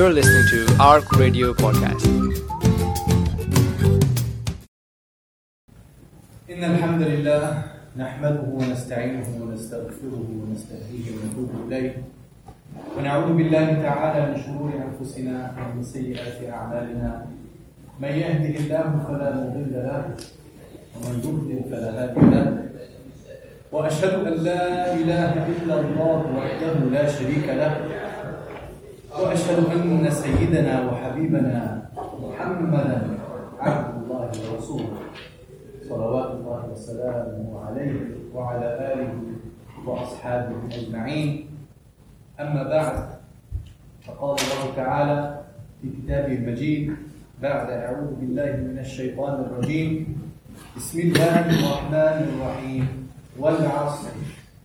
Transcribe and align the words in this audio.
You're 0.00 0.16
listening 0.16 0.46
to 0.48 0.60
ARC 0.80 1.12
Radio 1.20 1.52
Podcast. 1.52 2.08
إن 6.48 6.64
الحمد 6.64 7.02
لله 7.02 7.62
نحمده 7.96 8.44
ونستعينه 8.48 9.28
ونستغفره 9.40 10.26
ونستهديه 10.40 11.04
ونتوب 11.12 11.50
إليه. 11.68 11.92
ونعوذ 12.96 13.28
بالله 13.36 13.66
تعالى 13.82 14.18
من 14.26 14.36
شرور 14.42 14.70
أنفسنا 14.88 15.36
ومن 15.58 15.84
سيئات 15.84 16.48
أعمالنا. 16.48 17.26
من 18.00 18.12
يهده 18.24 18.54
الله 18.60 18.88
فلا 19.04 19.28
مضل 19.36 19.72
له 19.72 20.16
ومن 20.96 21.14
يضلل 21.24 21.60
فلا 21.70 21.90
هادي 22.02 22.20
له. 22.20 22.46
وأشهد 23.72 24.14
أن 24.26 24.34
لا 24.48 24.94
إله 24.96 25.32
إلا 25.52 25.74
الله 25.80 26.18
وحده 26.36 26.74
لا 26.88 27.04
شريك 27.16 27.48
له. 27.48 27.99
وأشهد 29.18 29.58
أن 29.74 30.10
سيدنا 30.10 30.90
وحبيبنا 30.90 31.88
محمدا 32.22 33.18
عبد 33.58 34.02
الله 34.02 34.30
ورسوله. 34.52 34.98
صلوات 35.88 36.30
الله 36.30 36.60
وسلامه 36.72 37.60
عليه 37.66 38.00
وعلى 38.34 38.68
آله 38.94 39.12
وأصحابه 39.86 40.54
أجمعين. 40.70 41.46
أما 42.40 42.62
بعد 42.62 43.08
فقال 44.06 44.36
الله 44.38 44.76
تعالى 44.76 45.40
في 45.82 45.88
كتابه 45.90 46.32
المجيد 46.34 46.96
بعد 47.42 47.70
أعوذ 47.70 48.14
بالله 48.14 48.50
من 48.56 48.78
الشيطان 48.78 49.34
الرجيم. 49.40 49.90
بسم 50.76 50.98
الله 51.00 51.34
الرحمن 51.50 52.18
الرحيم. 52.30 52.86
والعصر. 53.38 54.14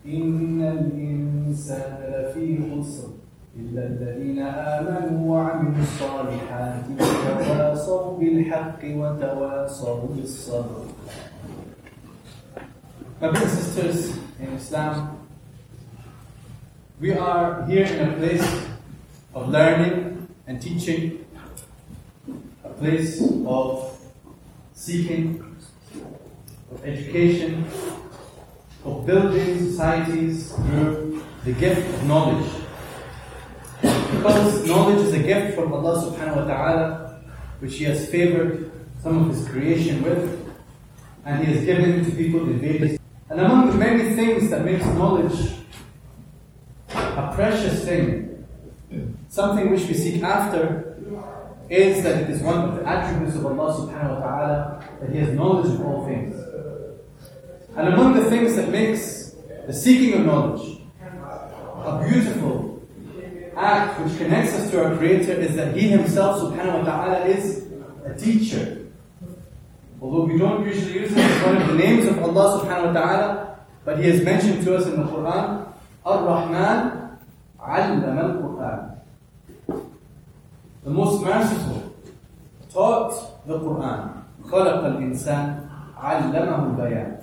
إن 0.06 0.62
الإنسان 0.62 1.98
لفي 2.14 2.62
خسر. 2.70 3.25
إلا 3.57 3.87
الذين 3.87 4.39
آمنوا 4.39 5.35
وعملوا 5.35 5.83
الصالحات 5.83 6.85
وتواصوا 7.01 8.19
بالحق 8.19 8.81
وتواصوا 8.85 10.07
بالصبر 10.17 10.87
My 13.21 13.29
brothers 13.29 13.53
and 13.53 13.63
sisters 13.63 14.17
in 14.41 14.49
Islam, 14.55 15.19
we 17.01 17.13
are 17.13 17.67
here 17.67 17.85
in 17.85 18.09
a 18.09 18.17
place 18.17 18.67
of 19.35 19.51
learning 19.51 20.27
and 20.47 20.63
teaching, 20.63 21.27
a 22.65 22.71
place 22.71 23.21
of 23.47 24.01
seeking, 24.73 25.45
of 26.73 26.85
education, 26.85 27.67
of 28.87 29.05
building 29.05 29.59
societies 29.59 30.53
through 30.53 31.23
the 31.45 31.53
gift 31.53 31.87
of 31.95 32.07
knowledge. 32.07 32.54
Because 34.26 34.66
knowledge 34.66 35.06
is 35.06 35.14
a 35.14 35.20
gift 35.20 35.54
from 35.54 35.72
Allah 35.72 36.02
subhanahu 36.02 36.38
wa 36.38 36.46
ta'ala, 36.46 37.22
which 37.60 37.76
He 37.76 37.84
has 37.84 38.10
favored 38.10 38.72
some 39.04 39.30
of 39.30 39.36
His 39.36 39.48
creation 39.48 40.02
with, 40.02 40.50
and 41.26 41.46
He 41.46 41.54
has 41.54 41.64
given 41.64 42.04
to 42.04 42.10
people 42.10 42.42
in 42.42 42.60
various. 42.60 42.98
And 43.30 43.40
among 43.40 43.70
the 43.70 43.78
many 43.78 44.16
things 44.16 44.50
that 44.50 44.66
makes 44.66 44.84
knowledge 44.98 45.54
a 46.90 47.32
precious 47.36 47.86
thing, 47.86 48.48
something 49.30 49.70
which 49.70 49.86
we 49.86 49.94
seek 49.94 50.24
after, 50.24 50.98
is 51.70 52.02
that 52.02 52.24
it 52.24 52.30
is 52.32 52.42
one 52.42 52.58
of 52.70 52.76
the 52.78 52.88
attributes 52.90 53.36
of 53.36 53.46
Allah 53.46 53.78
subhanahu 53.78 54.10
wa 54.10 54.26
ta'ala, 54.26 54.90
that 55.02 55.10
He 55.12 55.20
has 55.20 55.30
knowledge 55.38 55.72
of 55.72 55.86
all 55.86 56.04
things. 56.08 56.34
And 57.78 57.90
among 57.94 58.16
the 58.16 58.26
things 58.32 58.56
that 58.56 58.70
makes 58.70 59.36
the 59.68 59.74
seeking 59.74 60.20
of 60.20 60.26
knowledge 60.26 60.82
a 61.86 62.04
beautiful 62.10 62.65
act 63.57 64.01
which 64.01 64.17
connects 64.19 64.55
us 64.55 64.71
to 64.71 64.85
our 64.85 64.97
Creator 64.97 65.33
is 65.33 65.57
that 65.57 65.77
He 65.77 65.89
Himself 65.89 66.41
subhanahu 66.43 66.81
wa 66.81 66.85
ta'ala 66.85 67.27
is 67.27 67.67
a 68.05 68.15
teacher. 68.15 68.87
Although 70.01 70.25
we 70.25 70.39
don't 70.39 70.65
usually 70.65 71.01
use 71.01 71.13
it 71.13 71.19
as 71.19 71.45
one 71.45 71.61
of 71.61 71.69
the 71.69 71.75
names 71.75 72.07
of 72.07 72.19
Allah 72.23 72.65
subhanahu 72.65 72.95
wa 72.95 73.01
ta'ala, 73.01 73.61
but 73.85 73.99
He 73.99 74.09
has 74.09 74.23
mentioned 74.23 74.65
to 74.65 74.77
us 74.77 74.87
in 74.87 74.97
the 74.97 75.07
Quran, 75.07 75.69
Ar-Rahman 76.05 77.19
allama 77.61 78.23
al-Quran. 78.25 78.81
The 80.85 80.91
most 80.91 81.23
merciful 81.23 81.95
taught 82.73 83.47
the 83.47 83.59
Quran. 83.59 84.17
خلق 84.45 84.85
الإنسان 84.85 85.69
علمه 86.01 86.75
البيان. 86.75 87.23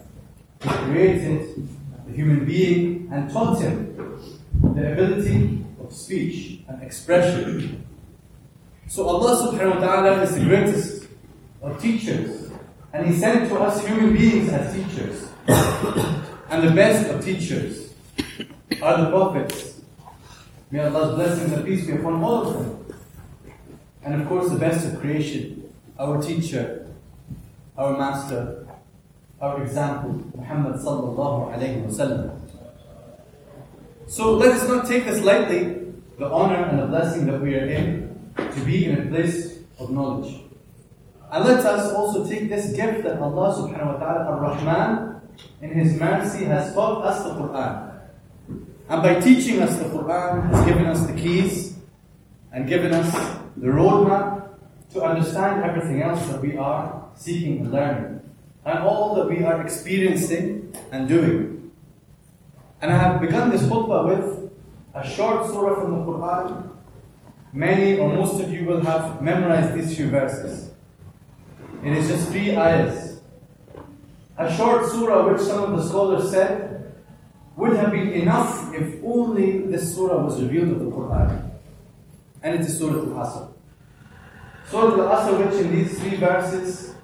He 0.61 0.69
created 0.69 1.67
the 2.05 2.13
human 2.13 2.45
being 2.45 3.09
and 3.11 3.29
taught 3.31 3.59
him 3.59 3.93
the 4.75 4.93
ability 4.93 5.60
speech 5.94 6.60
and 6.68 6.82
expression. 6.82 7.86
So 8.88 9.06
Allah 9.06 9.52
subhanahu 9.52 9.76
wa 9.76 9.80
ta'ala 9.80 10.22
is 10.22 10.34
the 10.34 10.44
greatest 10.44 11.08
of 11.62 11.80
teachers. 11.80 12.50
And 12.92 13.06
He 13.06 13.18
sent 13.18 13.48
to 13.48 13.56
us 13.58 13.84
human 13.86 14.12
beings 14.12 14.48
as 14.50 14.74
teachers. 14.74 15.28
and 16.50 16.68
the 16.68 16.74
best 16.74 17.08
of 17.10 17.24
teachers 17.24 17.94
are 18.82 19.04
the 19.04 19.10
prophets. 19.10 19.80
May 20.70 20.80
Allah's 20.80 21.14
blessings 21.16 21.52
and 21.52 21.64
peace 21.64 21.86
be 21.86 21.92
upon 21.92 22.22
all 22.22 22.46
of 22.48 22.54
them. 22.54 22.96
And 24.04 24.20
of 24.20 24.28
course, 24.28 24.50
the 24.50 24.58
best 24.58 24.86
of 24.86 25.00
creation, 25.00 25.72
our 25.98 26.20
teacher, 26.20 26.86
our 27.76 27.96
master, 27.96 28.66
our 29.40 29.62
example, 29.62 30.22
Muhammad 30.36 30.76
sallallahu 30.80 31.54
alayhi 31.54 31.84
wasallam. 31.86 32.38
So 34.06 34.34
let 34.34 34.52
us 34.52 34.68
not 34.68 34.86
take 34.86 35.04
this 35.04 35.22
lightly, 35.22 35.81
the 36.18 36.26
honor 36.26 36.56
and 36.56 36.78
the 36.78 36.86
blessing 36.86 37.26
that 37.26 37.40
we 37.40 37.54
are 37.54 37.66
in, 37.66 38.32
to 38.36 38.60
be 38.64 38.86
in 38.86 38.98
a 38.98 39.10
place 39.10 39.58
of 39.78 39.90
knowledge. 39.90 40.40
And 41.30 41.44
let 41.44 41.64
us 41.64 41.92
also 41.92 42.28
take 42.28 42.48
this 42.48 42.72
gift 42.72 43.04
that 43.04 43.18
Allah 43.18 43.56
subhanahu 43.56 43.94
wa 43.94 43.98
ta'ala, 43.98 44.20
Ar-Rahman, 44.28 45.20
in 45.62 45.70
His 45.70 45.98
mercy 45.98 46.44
has 46.44 46.74
taught 46.74 47.04
us 47.04 47.24
the 47.24 47.30
Quran. 47.30 47.92
And 48.88 49.02
by 49.02 49.20
teaching 49.20 49.62
us 49.62 49.76
the 49.78 49.84
Quran, 49.84 50.50
has 50.52 50.66
given 50.66 50.86
us 50.86 51.06
the 51.06 51.14
keys 51.14 51.78
and 52.52 52.68
given 52.68 52.92
us 52.92 53.10
the 53.56 53.68
roadmap 53.68 54.52
to 54.92 55.02
understand 55.02 55.64
everything 55.64 56.02
else 56.02 56.20
that 56.28 56.42
we 56.42 56.56
are 56.56 57.08
seeking 57.16 57.60
and 57.60 57.72
learning. 57.72 58.20
And 58.64 58.78
all 58.80 59.14
that 59.16 59.28
we 59.28 59.42
are 59.42 59.62
experiencing 59.62 60.76
and 60.92 61.08
doing. 61.08 61.72
And 62.82 62.92
I 62.92 62.98
have 62.98 63.20
begun 63.20 63.50
this 63.50 63.62
khutbah 63.62 64.06
with 64.06 64.50
a 64.94 65.08
short 65.08 65.46
surah 65.46 65.80
from 65.80 65.92
the 65.92 66.04
Quran. 66.04 66.70
Many 67.52 67.98
or 67.98 68.08
most 68.08 68.40
of 68.40 68.52
you 68.52 68.64
will 68.64 68.80
have 68.80 69.22
memorized 69.22 69.74
these 69.74 69.96
few 69.96 70.08
verses. 70.08 70.70
It 71.84 71.92
is 71.92 72.08
just 72.08 72.28
three 72.30 72.56
ayahs. 72.56 73.20
A 74.38 74.54
short 74.54 74.86
surah 74.86 75.30
which 75.30 75.40
some 75.42 75.64
of 75.64 75.78
the 75.78 75.86
scholars 75.86 76.30
said 76.30 76.94
would 77.56 77.76
have 77.76 77.92
been 77.92 78.08
enough 78.12 78.74
if 78.74 79.02
only 79.04 79.58
this 79.66 79.94
surah 79.94 80.24
was 80.24 80.42
revealed 80.42 80.70
of 80.70 80.80
the 80.80 80.90
Quran. 80.90 81.50
And 82.42 82.54
it 82.54 82.62
is 82.62 82.78
Surah 82.78 82.98
Al-Asr. 82.98 83.52
Surah 84.68 85.02
Al-Asr 85.02 85.46
which 85.46 85.60
in 85.60 85.76
these 85.76 85.98
three 86.00 86.16
verses, 86.16 86.94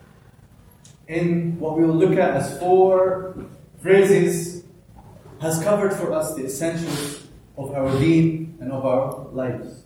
in 1.07 1.59
what 1.61 1.77
we 1.77 1.85
will 1.85 1.95
look 1.95 2.19
at 2.19 2.31
as 2.31 2.59
four 2.59 3.37
phrases, 3.81 4.65
has 5.41 5.63
covered 5.63 5.93
for 5.93 6.13
us 6.13 6.35
the 6.35 6.47
essentials 6.47 7.28
of 7.59 7.75
our 7.75 7.91
deen 7.99 8.57
and 8.61 8.73
of 8.73 8.87
our 8.87 9.27
lives. 9.33 9.83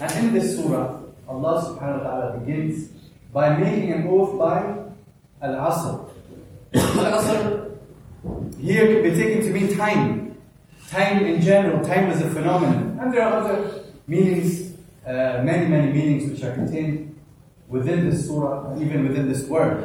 And 0.00 0.12
in 0.26 0.34
this 0.34 0.56
surah, 0.56 1.00
Allah 1.26 1.54
subhanahu 1.64 1.98
wa 1.98 2.04
ta'ala 2.04 2.38
begins 2.38 2.88
by 3.32 3.56
making 3.56 3.92
an 3.92 4.06
oath 4.06 4.38
by 4.38 4.60
Al-Asr. 5.40 6.10
Al-Asr 6.74 7.68
here 8.60 8.86
could 8.86 9.02
be 9.02 9.10
taken 9.16 9.42
to 9.42 9.50
mean 9.50 9.76
time. 9.76 10.36
Time 10.90 11.24
in 11.24 11.40
general, 11.40 11.84
time 11.84 12.10
is 12.10 12.20
a 12.20 12.30
phenomenon. 12.30 12.98
And 13.00 13.12
there 13.12 13.22
are 13.22 13.44
other 13.44 13.84
meanings, 14.06 14.74
uh, 15.06 15.42
many, 15.44 15.66
many 15.68 15.92
meanings 15.92 16.30
which 16.30 16.42
are 16.42 16.54
contained 16.54 17.16
within 17.68 18.08
this 18.08 18.26
surah, 18.26 18.72
and 18.72 18.82
even 18.82 19.08
within 19.08 19.28
this 19.28 19.44
word. 19.44 19.84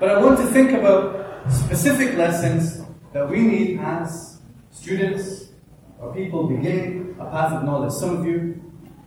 But 0.00 0.08
I 0.08 0.20
want 0.20 0.38
to 0.40 0.46
think 0.46 0.72
about 0.72 1.52
specific 1.52 2.16
lessons 2.16 2.82
that 3.12 3.28
we 3.28 3.40
need 3.40 3.80
as 3.80 4.40
students 4.72 5.48
or 6.00 6.14
people 6.14 6.48
beginning 6.48 7.16
a 7.18 7.24
path 7.24 7.52
of 7.52 7.64
knowledge. 7.64 7.92
Some 7.92 8.16
of 8.18 8.26
you 8.26 8.62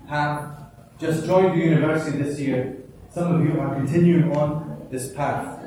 have 0.07 0.71
just 0.99 1.25
joined 1.25 1.59
the 1.59 1.65
university 1.65 2.17
this 2.17 2.39
year. 2.39 2.77
Some 3.11 3.35
of 3.35 3.45
you 3.45 3.59
are 3.59 3.75
continuing 3.75 4.35
on 4.35 4.87
this 4.91 5.11
path. 5.13 5.57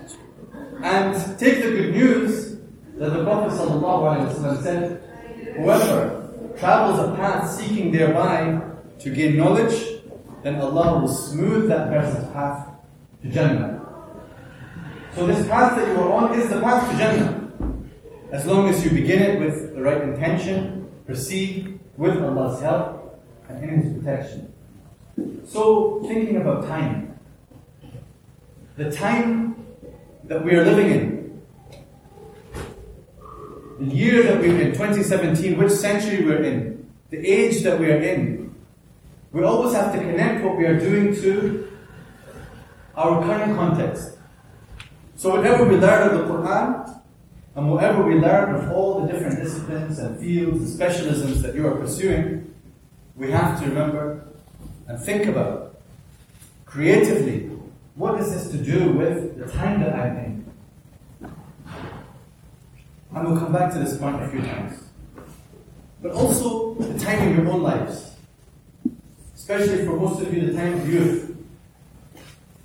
And 0.82 1.14
take 1.38 1.62
the 1.62 1.70
good 1.70 1.94
news 1.94 2.56
that 2.96 3.11
the 3.12 3.25
Prophet 3.25 4.62
said, 4.62 5.02
Whoever 5.56 6.55
travels 6.58 6.99
a 7.00 7.14
path 7.17 7.50
seeking 7.50 7.93
thereby 7.93 8.61
to 8.99 9.11
gain 9.14 9.37
knowledge, 9.37 10.00
then 10.43 10.61
Allah 10.61 11.00
will 11.00 11.08
smooth 11.08 11.69
that 11.69 11.90
person's 11.90 12.32
path 12.32 12.69
to 13.22 13.31
Jannah. 13.31 13.81
So 15.14 15.26
this 15.26 15.46
path 15.49 15.76
that 15.76 15.88
you 15.88 16.00
are 16.00 16.12
on 16.12 16.38
is 16.38 16.49
the 16.49 16.61
path 16.61 16.90
to 16.90 16.96
Jannah. 16.96 17.50
As 18.32 18.46
long 18.46 18.69
as 18.69 18.84
you 18.84 18.90
begin 18.90 19.22
it 19.22 19.40
with 19.40 19.75
the 19.75 19.82
right 19.82 20.02
intention, 20.02 20.80
proceed 21.11 21.81
with 21.97 22.23
Allah's 22.23 22.62
help, 22.62 23.21
and 23.49 23.65
in 23.65 23.83
His 23.83 23.99
protection. 23.99 24.53
So, 25.45 26.05
thinking 26.07 26.37
about 26.37 26.69
time, 26.69 27.19
the 28.77 28.93
time 28.93 29.67
that 30.25 30.45
we 30.45 30.55
are 30.55 30.65
living 30.65 30.91
in, 30.93 31.43
the 33.81 33.93
year 33.93 34.23
that 34.23 34.39
we're 34.41 34.61
in, 34.61 34.71
2017, 34.71 35.59
which 35.59 35.73
century 35.73 36.25
we're 36.25 36.45
in, 36.45 36.89
the 37.11 37.19
age 37.19 37.65
that 37.65 37.81
we 37.81 37.91
are 37.91 38.01
in, 38.01 38.55
we 39.33 39.43
always 39.43 39.75
have 39.75 39.93
to 39.93 39.99
connect 39.99 40.45
what 40.45 40.56
we 40.56 40.65
are 40.65 40.79
doing 40.79 41.13
to 41.17 41.69
our 42.95 43.21
current 43.25 43.56
context. 43.56 44.17
So, 45.17 45.35
whenever 45.35 45.65
we 45.65 45.75
learn 45.75 46.09
of 46.09 46.19
the 46.19 46.33
Quran, 46.33 47.00
and 47.55 47.70
whatever 47.70 48.02
we 48.02 48.14
learn 48.14 48.55
of 48.55 48.70
all 48.70 49.00
the 49.00 49.12
different 49.12 49.43
disciplines 49.43 49.99
and 49.99 50.19
fields 50.19 50.58
and 50.58 50.81
specialisms 50.81 51.43
that 51.43 51.55
you 51.55 51.67
are 51.67 51.75
pursuing, 51.75 52.55
we 53.17 53.31
have 53.31 53.61
to 53.61 53.69
remember 53.69 54.25
and 54.87 55.00
think 55.00 55.26
about 55.26 55.81
creatively 56.64 57.50
what 57.97 58.19
is 58.20 58.32
this 58.32 58.50
to 58.50 58.56
do 58.56 58.93
with 58.93 59.38
the 59.38 59.47
time 59.52 59.81
that 59.81 59.94
I'm 59.94 60.17
in? 60.17 60.52
And 63.12 63.29
we'll 63.29 63.37
come 63.37 63.53
back 63.53 63.73
to 63.73 63.79
this 63.79 63.99
point 63.99 64.23
a 64.23 64.29
few 64.29 64.41
times. 64.41 64.85
But 66.00 66.12
also 66.12 66.75
the 66.75 66.99
time 66.99 67.29
in 67.29 67.37
your 67.37 67.53
own 67.53 67.62
lives. 67.62 68.12
Especially 69.35 69.85
for 69.85 69.96
most 69.96 70.23
of 70.23 70.32
you, 70.32 70.46
the 70.46 70.55
time 70.55 70.75
of 70.75 70.88
youth. 70.88 71.37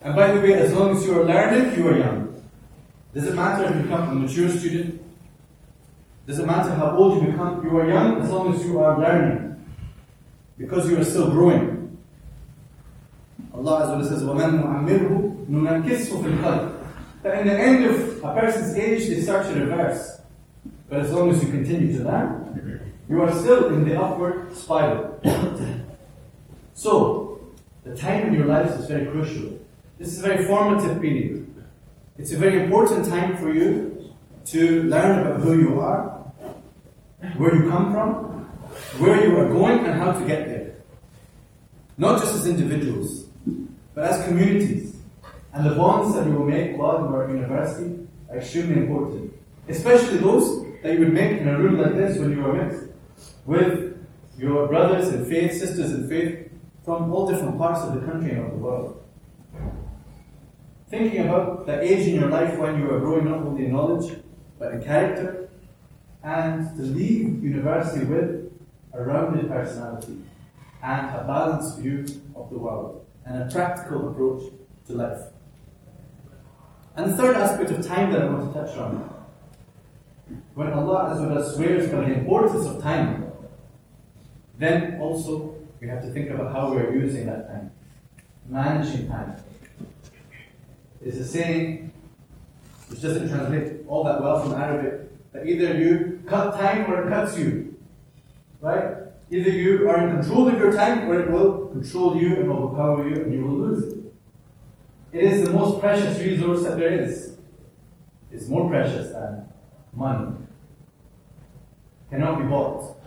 And 0.02 0.16
by 0.16 0.32
the 0.32 0.40
way, 0.40 0.54
as 0.54 0.72
long 0.72 0.96
as 0.96 1.06
you 1.06 1.20
are 1.20 1.26
learning, 1.26 1.78
you 1.78 1.88
are 1.90 1.98
young. 1.98 2.25
Does 3.15 3.27
it 3.27 3.35
matter 3.35 3.65
if 3.65 3.77
you 3.77 3.83
become 3.83 4.09
a 4.11 4.15
mature 4.15 4.49
student? 4.49 5.03
Does 6.27 6.39
it 6.39 6.47
matter 6.47 6.73
how 6.75 6.97
old 6.97 7.23
you 7.23 7.31
become? 7.31 7.65
You 7.65 7.77
are 7.79 7.89
young 7.89 8.23
as 8.23 8.31
long 8.31 8.55
as 8.55 8.65
you 8.65 8.79
are 8.79 8.99
learning. 8.99 9.65
Because 10.57 10.89
you 10.89 10.99
are 11.01 11.05
still 11.05 11.31
growing. 11.31 11.99
Allah 13.53 13.83
Azza 13.83 13.97
wa 13.97 14.05
says, 14.05 14.23
وَمَنْ 14.23 14.63
نُعَمِّرْهُ 14.63 15.47
نُنَكِسْهُ 15.49 16.23
فِي 16.23 16.39
الْخَلْقِ 16.39 16.75
That 17.23 17.41
in 17.41 17.49
the 17.49 17.59
end 17.59 17.85
of 17.85 18.25
a 18.25 18.35
person's 18.35 18.77
age, 18.77 19.09
they 19.09 19.21
start 19.23 19.47
to 19.47 19.59
reverse. 19.59 20.21
But 20.89 21.01
as 21.01 21.13
long 21.13 21.31
as 21.31 21.43
you 21.43 21.51
continue 21.51 21.99
to 21.99 22.05
learn, 22.05 22.81
you 23.09 23.21
are 23.23 23.33
still 23.33 23.75
in 23.75 23.89
the 23.89 24.01
upward 24.01 24.55
spiral. 24.55 25.21
so, 26.75 27.41
the 27.85 27.97
time 27.97 28.29
in 28.29 28.35
your 28.35 28.47
lives 28.47 28.73
is 28.79 28.87
very 28.87 29.07
crucial. 29.07 29.59
This 29.99 30.09
is 30.09 30.21
a 30.21 30.29
very 30.29 30.45
formative 30.47 31.01
period. 31.01 31.47
It's 32.18 32.32
a 32.32 32.38
very 32.38 32.64
important 32.64 33.06
time 33.06 33.36
for 33.36 33.54
you 33.54 34.14
to 34.46 34.84
learn 34.84 35.28
about 35.28 35.42
who 35.42 35.60
you 35.60 35.80
are, 35.82 36.32
where 37.36 37.54
you 37.54 37.70
come 37.70 37.92
from, 37.92 38.46
where 39.00 39.28
you 39.28 39.38
are 39.38 39.50
going, 39.50 39.80
and 39.86 40.00
how 40.00 40.14
to 40.14 40.26
get 40.26 40.48
there. 40.48 40.76
Not 41.98 42.22
just 42.22 42.36
as 42.36 42.48
individuals, 42.48 43.26
but 43.94 44.06
as 44.06 44.26
communities. 44.26 44.96
And 45.52 45.66
the 45.66 45.76
bonds 45.76 46.16
that 46.16 46.26
you 46.26 46.34
will 46.34 46.46
make 46.46 46.78
while 46.78 47.00
you 47.00 47.08
are 47.08 47.26
at 47.26 47.32
university 47.32 48.08
are 48.30 48.38
extremely 48.38 48.84
important. 48.84 49.34
Especially 49.68 50.18
those 50.18 50.66
that 50.84 50.94
you 50.94 51.00
would 51.00 51.14
make 51.14 51.42
in 51.42 51.50
a 51.50 51.60
room 51.60 51.82
like 51.82 51.96
this 51.96 52.18
when 52.18 52.32
you 52.32 52.46
are 52.46 52.54
mixed 52.54 52.84
with 53.46 54.08
your 54.38 54.68
brothers 54.68 55.10
in 55.10 55.26
faith, 55.26 55.52
sisters 55.52 55.92
in 55.92 56.08
faith 56.08 56.50
from 56.86 57.12
all 57.14 57.28
different 57.30 57.58
parts 57.58 57.82
of 57.82 57.94
the 57.96 58.06
country 58.10 58.32
and 58.32 58.46
of 58.46 58.52
the 58.52 58.58
world. 58.58 59.04
Thinking 60.90 61.28
about 61.28 61.66
the 61.66 61.82
age 61.82 62.08
in 62.08 62.16
your 62.16 62.30
life 62.30 62.58
when 62.60 62.80
you 62.80 62.90
are 62.92 63.00
growing 63.00 63.28
up 63.28 63.42
with 63.42 63.58
the 63.58 63.68
knowledge, 63.68 64.18
but 64.60 64.74
in 64.74 64.84
character, 64.84 65.50
and 66.24 66.76
to 66.76 66.82
leave 66.82 67.44
university 67.44 68.06
with 68.06 68.52
a 68.94 69.04
rounded 69.04 69.48
personality 69.50 70.18
and 70.84 71.16
a 71.16 71.24
balanced 71.26 71.80
view 71.80 72.06
of 72.36 72.50
the 72.50 72.58
world 72.58 73.06
and 73.26 73.44
a 73.44 73.52
practical 73.52 74.10
approach 74.10 74.44
to 74.88 74.94
life. 74.94 75.22
And 76.96 77.12
the 77.12 77.18
third 77.18 77.36
aspect 77.36 77.72
of 77.72 77.86
time 77.86 78.12
that 78.14 78.22
I 78.22 78.26
want 78.26 78.54
to 78.54 78.60
touch 78.60 78.78
on 78.78 79.16
when 80.54 80.72
Allah 80.72 81.16
Azza 81.16 81.54
swears 81.56 81.92
by 81.92 82.02
the 82.02 82.14
importance 82.14 82.66
of 82.66 82.82
time, 82.82 83.32
then 84.58 85.00
also 85.00 85.56
we 85.82 85.88
have 85.88 86.02
to 86.02 86.12
think 86.12 86.30
about 86.30 86.54
how 86.54 86.74
we 86.74 86.82
are 86.82 86.94
using 86.96 87.26
that 87.28 87.48
time, 87.48 87.72
managing 88.48 89.08
time. 89.08 89.36
It's 91.06 91.18
a 91.18 91.24
saying 91.24 91.94
which 92.90 93.02
doesn't 93.02 93.30
translate 93.30 93.86
all 93.88 94.04
that 94.06 94.22
well 94.22 94.42
from 94.42 94.54
Arabic 94.54 95.32
that 95.34 95.46
either 95.46 95.78
you 95.78 96.24
cut 96.26 96.56
time 96.60 96.92
or 96.92 97.04
it 97.04 97.10
cuts 97.10 97.38
you. 97.38 97.78
Right? 98.60 98.96
Either 99.30 99.52
you 99.52 99.88
are 99.88 100.08
in 100.08 100.20
control 100.20 100.48
of 100.48 100.58
your 100.58 100.74
time 100.74 101.08
or 101.08 101.20
it 101.20 101.30
will 101.30 101.68
control 101.68 102.18
you 102.18 102.38
and 102.38 102.50
overpower 102.50 103.08
you 103.08 103.22
and 103.22 103.32
you 103.32 103.44
will 103.44 103.56
lose 103.56 103.84
it. 103.84 104.00
It 105.14 105.24
is 105.26 105.46
the 105.46 105.54
most 105.54 105.80
precious 105.80 106.20
resource 106.20 106.64
that 106.64 106.78
there 106.78 107.00
is. 107.04 107.38
It's 108.32 108.48
more 108.48 108.68
precious 108.68 109.12
than 109.12 109.48
money. 109.94 110.36
Cannot 112.10 112.40
be 112.40 112.46
bought. 112.46 112.98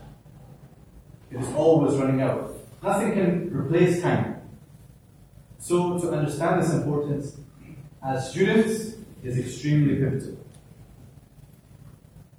It 1.32 1.40
is 1.40 1.48
always 1.54 1.96
running 1.96 2.22
out. 2.22 2.54
Nothing 2.80 3.12
can 3.12 3.50
replace 3.52 4.00
time. 4.00 4.36
So 5.58 5.98
to 5.98 6.10
understand 6.12 6.62
this 6.62 6.72
importance 6.72 7.38
as 8.03 8.31
students 8.31 8.95
is 9.23 9.37
extremely 9.37 9.95
pivotal. 9.95 10.37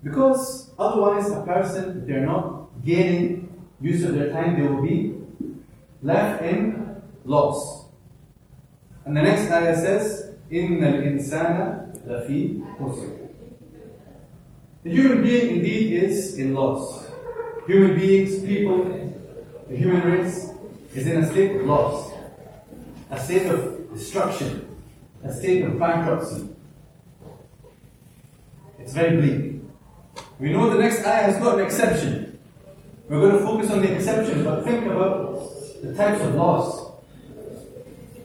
Because 0.02 0.70
otherwise 0.78 1.30
a 1.30 1.42
person, 1.42 1.98
if 1.98 2.06
they're 2.06 2.26
not 2.26 2.68
gaining 2.84 3.64
use 3.80 4.04
of 4.04 4.14
their 4.14 4.30
time, 4.30 4.60
they 4.60 4.66
will 4.66 4.82
be 4.82 5.14
left 6.02 6.42
in 6.42 7.02
loss. 7.24 7.86
And 9.04 9.16
the 9.16 9.22
next 9.22 9.50
ayah 9.50 9.76
says, 9.76 10.30
إِنَّ 10.50 10.80
الْإِنسَانَ 10.80 12.06
لَفِي 12.06 12.76
خُسْرٍ 12.78 13.24
the 14.84 14.90
human 14.90 15.22
being 15.22 15.56
indeed 15.56 16.02
is 16.04 16.38
in 16.38 16.52
loss. 16.52 17.06
Human 17.66 17.98
beings, 17.98 18.44
people, 18.44 18.84
the 19.66 19.76
human 19.76 20.02
race 20.02 20.50
is 20.94 21.06
in 21.06 21.24
a 21.24 21.30
state 21.30 21.56
of 21.56 21.62
loss, 21.64 22.12
a 23.10 23.18
state 23.18 23.46
of 23.46 23.90
destruction, 23.94 24.68
a 25.23 25.33
state 25.33 25.63
of 25.63 25.77
bankruptcy. 25.77 26.47
It's 28.79 28.93
very 28.93 29.17
bleak. 29.17 29.61
We 30.39 30.53
know 30.53 30.69
the 30.69 30.81
next 30.81 31.05
ayah 31.05 31.31
has 31.31 31.37
got 31.37 31.59
an 31.59 31.65
exception. 31.65 32.39
We're 33.09 33.19
going 33.19 33.39
to 33.39 33.45
focus 33.45 33.71
on 33.71 33.81
the 33.81 33.93
exception, 33.93 34.43
but 34.43 34.63
think 34.63 34.85
about 34.85 35.51
the 35.81 35.93
types 35.95 36.21
of 36.21 36.35
loss. 36.35 36.91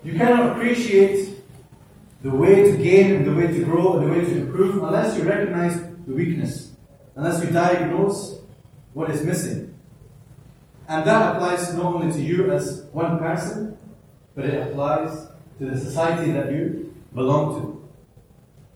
You 0.04 0.12
cannot 0.12 0.56
appreciate 0.56 1.30
the 2.22 2.30
way 2.30 2.70
to 2.70 2.76
gain 2.76 3.16
and 3.16 3.26
the 3.26 3.34
way 3.34 3.46
to 3.46 3.64
grow 3.64 3.98
and 3.98 4.06
the 4.06 4.10
way 4.10 4.24
to 4.24 4.36
improve 4.42 4.82
unless 4.82 5.16
you 5.16 5.24
recognize 5.24 5.80
the 6.06 6.12
weakness, 6.12 6.72
unless 7.16 7.42
you 7.42 7.50
diagnose 7.50 8.38
what 8.92 9.10
is 9.10 9.22
missing. 9.22 9.74
And 10.88 11.06
that 11.06 11.36
applies 11.36 11.74
not 11.74 11.94
only 11.94 12.12
to 12.12 12.20
you 12.20 12.52
as 12.52 12.82
one 12.92 13.18
person, 13.18 13.76
but 14.34 14.44
it 14.44 14.68
applies 14.68 15.26
to 15.58 15.70
the 15.70 15.78
society 15.78 16.32
that 16.32 16.52
you 16.52 16.83
belong 17.14 17.60
to. 17.60 17.88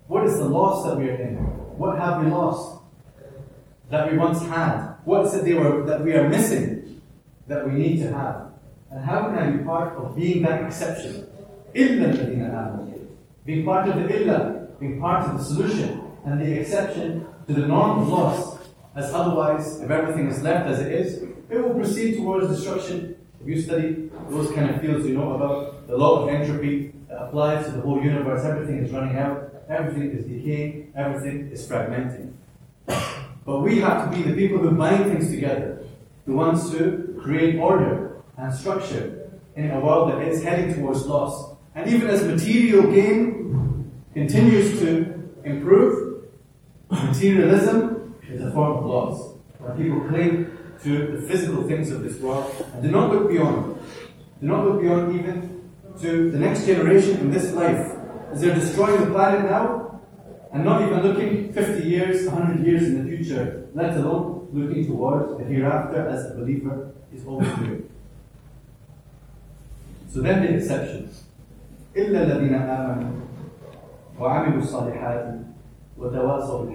What 0.06 0.26
is 0.26 0.38
the 0.38 0.44
loss 0.44 0.84
that 0.86 0.96
we 0.96 1.10
are 1.10 1.16
in? 1.16 1.36
What 1.76 1.98
have 1.98 2.24
we 2.24 2.30
lost 2.30 2.82
that 3.90 4.10
we 4.10 4.18
once 4.18 4.40
had? 4.42 4.94
What 5.04 5.26
is 5.26 5.34
it 5.34 5.56
were, 5.56 5.84
that 5.86 6.04
we 6.04 6.14
are 6.14 6.28
missing 6.28 7.02
that 7.46 7.66
we 7.66 7.72
need 7.72 7.98
to 8.02 8.12
have? 8.12 8.52
And 8.90 9.04
how 9.04 9.28
can 9.28 9.38
I 9.38 9.50
be 9.50 9.64
part 9.64 9.96
of 9.96 10.16
being 10.16 10.42
that 10.42 10.64
exception? 10.64 11.26
Being 11.72 13.64
part 13.64 13.88
of 13.88 13.96
the 13.96 14.22
illa, 14.22 14.68
being 14.80 15.00
part 15.00 15.28
of 15.28 15.38
the 15.38 15.44
solution, 15.44 16.02
and 16.24 16.40
the 16.40 16.60
exception 16.60 17.26
to 17.46 17.52
the 17.52 17.66
norm 17.66 18.00
of 18.00 18.08
loss, 18.08 18.58
as 18.94 19.12
otherwise, 19.12 19.80
if 19.80 19.90
everything 19.90 20.28
is 20.28 20.42
left 20.42 20.66
as 20.66 20.80
it 20.80 20.92
is, 20.92 21.22
it 21.50 21.62
will 21.62 21.74
proceed 21.74 22.16
towards 22.16 22.48
destruction. 22.48 23.16
If 23.40 23.46
you 23.46 23.60
study 23.60 24.10
those 24.28 24.50
kind 24.52 24.70
of 24.70 24.80
fields, 24.80 25.06
you 25.06 25.14
know 25.14 25.34
about 25.34 25.86
the 25.86 25.96
law 25.96 26.22
of 26.22 26.28
entropy 26.28 26.92
applies 27.10 27.66
to 27.66 27.72
the 27.72 27.80
whole 27.80 28.02
universe. 28.02 28.44
Everything 28.44 28.78
is 28.78 28.90
running 28.92 29.16
out, 29.16 29.52
everything 29.68 30.10
is 30.10 30.24
decaying, 30.26 30.92
everything 30.94 31.50
is 31.50 31.66
fragmenting. 31.66 32.32
But 33.44 33.60
we 33.60 33.80
have 33.80 34.10
to 34.10 34.16
be 34.16 34.22
the 34.22 34.36
people 34.36 34.58
who 34.58 34.72
bind 34.72 35.04
things 35.04 35.30
together, 35.30 35.82
the 36.26 36.32
ones 36.32 36.70
to 36.72 37.18
create 37.22 37.56
order 37.56 38.16
and 38.36 38.54
structure 38.54 39.30
in 39.56 39.70
a 39.70 39.80
world 39.80 40.12
that 40.12 40.22
is 40.22 40.42
heading 40.42 40.74
towards 40.74 41.06
loss. 41.06 41.56
And 41.74 41.90
even 41.90 42.08
as 42.08 42.24
material 42.24 42.92
gain 42.92 43.90
continues 44.14 44.78
to 44.80 45.30
improve, 45.44 46.08
Materialism 46.90 48.14
is 48.30 48.42
a 48.42 48.50
form 48.52 48.78
of 48.78 48.86
loss. 48.86 49.34
When 49.58 49.76
people 49.76 50.00
cling 50.08 50.50
to 50.84 51.18
the 51.18 51.28
physical 51.28 51.64
things 51.64 51.90
of 51.90 52.02
this 52.02 52.18
world 52.18 52.66
and 52.72 52.82
do 52.82 52.90
not 52.90 53.12
look 53.12 53.28
beyond. 53.28 53.78
Do 54.40 54.46
not 54.46 54.64
look 54.64 54.80
beyond 54.80 55.18
even 55.18 55.57
to 56.01 56.31
the 56.31 56.39
next 56.39 56.65
generation 56.65 57.19
in 57.19 57.31
this 57.31 57.53
life. 57.53 57.91
As 58.31 58.41
they're 58.41 58.55
destroying 58.55 58.99
the 59.01 59.11
planet 59.11 59.49
now 59.49 60.01
and 60.51 60.63
not 60.63 60.81
even 60.81 61.01
looking 61.03 61.53
50 61.53 61.87
years, 61.87 62.27
100 62.27 62.65
years 62.65 62.83
in 62.83 63.03
the 63.03 63.17
future, 63.17 63.67
let 63.73 63.95
alone 63.97 64.49
looking 64.51 64.85
towards 64.85 65.37
the 65.37 65.43
hereafter 65.43 66.07
as 66.07 66.31
a 66.31 66.35
believer 66.35 66.93
is 67.13 67.25
always 67.25 67.49
doing. 67.55 67.89
So 70.09 70.21
then 70.21 70.43
the 70.43 70.55
exceptions. 70.55 71.23
إلا 71.95 72.23
الذين 72.23 72.55
آمنوا 72.55 73.11
وعملوا 74.19 74.61
الصالحات 74.61 75.39
وتواصوا 75.97 76.65
بالحق 76.65 76.71